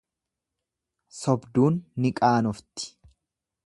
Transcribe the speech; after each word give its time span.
Sobduun 1.19 1.79
ni 2.01 2.15
qaanofti. 2.23 2.93